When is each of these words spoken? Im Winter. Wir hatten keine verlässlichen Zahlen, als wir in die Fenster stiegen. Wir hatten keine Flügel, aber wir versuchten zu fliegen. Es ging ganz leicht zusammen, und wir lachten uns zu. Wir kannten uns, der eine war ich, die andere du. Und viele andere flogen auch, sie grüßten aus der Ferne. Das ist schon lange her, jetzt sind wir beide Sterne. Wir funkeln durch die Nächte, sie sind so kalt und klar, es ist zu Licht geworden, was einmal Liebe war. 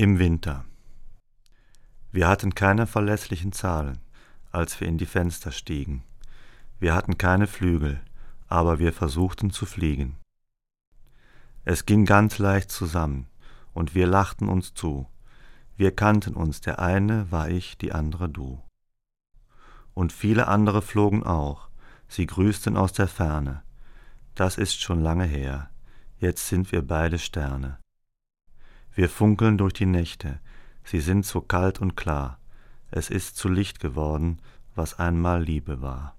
Im 0.00 0.20
Winter. 0.20 0.64
Wir 2.12 2.28
hatten 2.28 2.54
keine 2.54 2.86
verlässlichen 2.86 3.50
Zahlen, 3.50 3.98
als 4.52 4.80
wir 4.80 4.86
in 4.86 4.96
die 4.96 5.06
Fenster 5.06 5.50
stiegen. 5.50 6.04
Wir 6.78 6.94
hatten 6.94 7.18
keine 7.18 7.48
Flügel, 7.48 8.00
aber 8.46 8.78
wir 8.78 8.92
versuchten 8.92 9.50
zu 9.50 9.66
fliegen. 9.66 10.14
Es 11.64 11.84
ging 11.84 12.04
ganz 12.04 12.38
leicht 12.38 12.70
zusammen, 12.70 13.26
und 13.74 13.96
wir 13.96 14.06
lachten 14.06 14.48
uns 14.48 14.72
zu. 14.72 15.08
Wir 15.76 15.90
kannten 15.90 16.34
uns, 16.34 16.60
der 16.60 16.78
eine 16.78 17.32
war 17.32 17.48
ich, 17.48 17.76
die 17.76 17.90
andere 17.90 18.28
du. 18.28 18.62
Und 19.94 20.12
viele 20.12 20.46
andere 20.46 20.80
flogen 20.80 21.24
auch, 21.24 21.70
sie 22.06 22.26
grüßten 22.26 22.76
aus 22.76 22.92
der 22.92 23.08
Ferne. 23.08 23.64
Das 24.36 24.58
ist 24.58 24.80
schon 24.80 25.02
lange 25.02 25.24
her, 25.24 25.70
jetzt 26.20 26.46
sind 26.46 26.70
wir 26.70 26.86
beide 26.86 27.18
Sterne. 27.18 27.80
Wir 28.94 29.08
funkeln 29.08 29.58
durch 29.58 29.72
die 29.72 29.86
Nächte, 29.86 30.40
sie 30.84 31.00
sind 31.00 31.24
so 31.24 31.40
kalt 31.40 31.80
und 31.80 31.96
klar, 31.96 32.38
es 32.90 33.10
ist 33.10 33.36
zu 33.36 33.48
Licht 33.48 33.80
geworden, 33.80 34.38
was 34.74 34.98
einmal 34.98 35.42
Liebe 35.42 35.82
war. 35.82 36.17